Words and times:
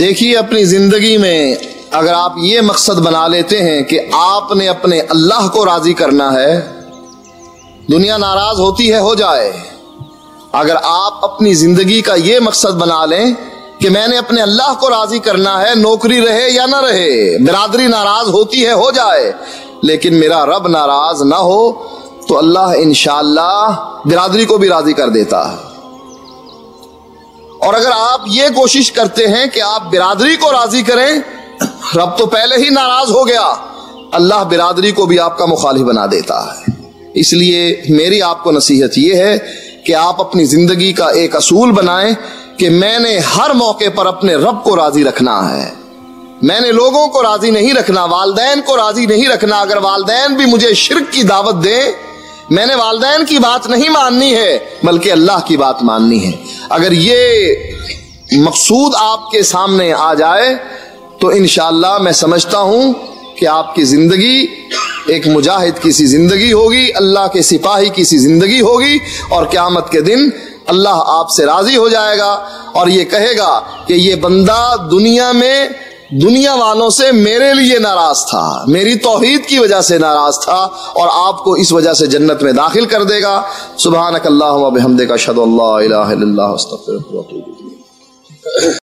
دیکھیے، 0.00 0.36
اپنی 0.36 0.64
زندگی 0.64 1.16
میں 1.16 1.54
اگر 1.90 2.12
آپ 2.12 2.32
یہ 2.36 2.60
مقصد 2.60 2.98
بنا 2.98 3.28
لیتے 3.28 3.62
ہیں 3.62 3.82
کہ 3.82 4.00
آپ 4.12 4.52
نے 4.52 4.68
اپنے 4.68 5.00
اللہ 5.00 5.48
کو 5.48 5.66
راضی 5.66 5.92
کرنا 5.92 6.32
ہے، 6.32 6.60
دنیا 7.92 8.16
ناراض 8.16 8.60
ہوتی 8.60 8.92
ہے، 8.92 8.98
ہو 8.98 9.14
جائے۔ 9.14 9.52
اگر 10.52 10.76
آپ 10.82 11.24
اپنی 11.24 11.54
زندگی 11.54 12.02
کا 12.02 12.14
یہ 12.14 12.38
مقصد 12.38 12.74
بنا 12.74 13.04
لیں 13.04 13.24
کہ 13.78 13.90
میں 13.90 14.08
نے 14.08 14.18
اپنے 14.18 14.42
اللہ 14.42 14.74
کو 14.80 14.90
راضی 14.90 15.18
کرنا 15.18 15.62
ہے، 15.62 15.74
نوکری 15.74 16.26
رہے 16.26 16.50
یا 16.50 16.66
نہ 16.66 16.76
رہے، 16.76 17.38
برادری 17.38 17.86
ناراض 17.86 18.28
ہوتی 18.28 18.66
ہے، 18.66 18.72
ہو 18.72 18.90
جائے۔ 18.90 19.32
لیکن 19.82 20.14
میرا 20.14 20.46
رب 20.46 20.68
ناراض 20.68 21.22
نہ 21.22 21.34
ہو 21.34 21.72
تو 22.28 22.38
اللہ 22.38 22.72
انشاءاللہ 22.76 23.90
برادری 24.04 24.44
کو 24.44 24.58
بھی 24.58 24.68
راضی 24.68 24.92
کر 24.92 25.08
دیتا۔ 25.08 25.52
ہے 25.52 25.75
اور 27.66 27.74
اگر 27.74 27.90
آپ 27.94 28.20
یہ 28.26 28.44
کوشش 28.54 28.92
کرتے 28.92 29.28
ہیں 29.28 29.46
کہ 29.54 29.60
آپ 29.60 29.92
برادری 29.92 30.36
کو 30.36 30.52
راضی 30.52 30.82
کریں، 30.82 31.20
رب 31.96 32.18
تو 32.18 32.26
پہلے 32.26 32.56
ہی 32.64 32.70
ناراض 32.70 33.10
ہو 33.10 33.28
گیا۔ 33.28 33.54
اللہ 34.12 34.44
برادری 34.44 34.92
کو 34.92 35.06
بھی 35.06 35.18
آپ 35.18 35.38
کا 35.38 35.46
مخالف 35.46 35.80
بنا 35.80 36.06
دیتا 36.06 36.44
ہے۔ 36.44 36.70
اس 37.14 37.32
لیے 37.32 37.82
میری 37.88 38.22
آپ 38.22 38.44
کو 38.44 38.52
نصیحت 38.52 38.98
یہ 38.98 39.14
ہے 39.14 39.38
کہ 39.86 39.94
آپ 39.94 40.20
اپنی 40.20 40.44
زندگی 40.44 40.92
کا 40.92 41.06
ایک 41.06 41.36
اصول 41.36 41.72
بنائیں 41.72 42.14
کہ 42.58 42.70
میں 42.70 42.98
نے 42.98 43.18
ہر 43.18 43.50
موقع 43.50 43.84
پر 43.94 44.06
اپنے 44.06 44.34
رب 44.34 44.64
کو 44.64 44.76
راضی 44.76 45.04
رکھنا 45.04 45.56
ہے۔ 45.56 45.74
میں 46.42 46.60
نے 46.60 46.72
لوگوں 46.72 47.08
کو 47.08 47.22
راضی 47.22 47.50
نہیں 47.50 47.74
رکھنا، 47.74 48.04
والدین 48.04 48.60
کو 48.60 48.76
راضی 48.76 49.06
نہیں 49.06 49.28
رکھنا۔ 49.28 49.60
اگر 49.60 49.76
والدین 49.76 50.34
بھی 50.34 50.46
مجھے 50.46 50.74
شرک 50.74 51.12
کی 51.12 51.22
دعوت 51.22 51.64
دیں، 51.64 51.92
میں 52.50 52.66
نے 52.66 52.74
والدین 52.74 53.26
کی 53.26 53.38
بات 53.38 53.66
نہیں 53.66 53.88
ماننی 53.88 54.34
ہے، 54.34 54.58
بلکہ 54.82 55.12
اللہ 55.12 55.38
کی 55.44 55.56
بات 55.56 55.82
ماننی 55.82 56.26
ہے۔ 56.26 56.32
اگر 56.70 56.92
یہ 56.92 58.38
مقصود 58.42 58.92
آپ 59.00 59.30
کے 59.30 59.42
سامنے 59.42 59.92
آ 59.92 60.12
جائے، 60.14 60.54
تو 61.20 61.28
انشاءاللہ 61.28 61.96
میں 62.02 62.12
سمجھتا 62.12 62.58
ہوں 62.60 62.92
کہ 63.38 63.46
آپ 63.46 63.74
کی 63.74 63.84
زندگی 63.84 64.46
ایک 65.12 65.26
مجاہد 65.28 65.82
کی 65.82 65.92
سی 65.92 66.06
زندگی 66.06 66.52
ہوگی، 66.52 66.86
اللہ 66.96 67.26
کے 67.32 67.42
سپاہی 67.42 67.88
کی 67.94 68.04
سی 68.04 68.18
زندگی 68.18 68.60
ہوگی 68.60 68.98
اور 69.28 69.46
قیامت 69.46 69.90
کے 69.90 70.00
دن 70.00 70.28
اللہ 70.66 71.02
آپ 71.08 71.30
سے 71.30 71.44
راضی 71.46 71.76
ہو 71.76 71.88
جائے 71.88 72.18
گا 72.18 72.30
اور 72.72 72.88
یہ 72.88 73.04
کہے 73.10 73.36
گا 73.38 73.60
کہ 73.86 73.94
یہ 73.94 74.14
بندہ 74.20 74.60
دنیا 74.90 75.30
میں 75.32 75.68
دنیا 76.10 76.54
والوں 76.54 76.90
سے 76.90 77.12
میرے 77.12 77.54
لیے 77.54 77.78
ناراض 77.78 78.24
تھا۔ 78.24 78.64
میری 78.66 78.94
توحید 78.94 79.46
کی 79.46 79.58
وجہ 79.58 79.80
سے 79.80 79.98
ناراض 79.98 80.38
تھا 80.38 80.68
اور 80.92 81.08
آپ 81.12 81.44
کو 81.44 81.52
اس 81.52 81.72
وجہ 81.72 81.92
سے 81.92 82.06
جنت 82.06 82.42
میں 82.42 82.52
داخل 82.52 82.84
کر 82.84 83.02
دے 83.02 83.22
گا۔ 83.22 83.42
سبحانک 83.78 84.26
اللہ 84.26 84.44
و 84.44 84.70
بحمدک، 84.70 85.12
اشہد 85.12 85.38
اللہ 85.38 85.62
الہ 85.62 85.94
الا 85.94 86.12
اللہ، 86.12 86.42
استغفرک 86.42 87.14
و 87.14 87.18
اتوب 87.18 87.42
الیک۔ 87.48 88.68